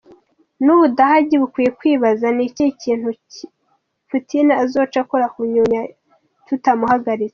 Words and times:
N'Ubudagi 0.63 1.35
bukwiye 1.41 1.69
kwibaza: 1.79 2.27
N'ikihe 2.35 2.69
kindi 2.81 2.99
kintu 3.01 3.09
Putin 4.09 4.47
azoca 4.61 4.97
akora 5.03 5.25
mu 5.33 5.43
nyuma 5.53 5.77
tutamuhagaritse?". 6.47 7.29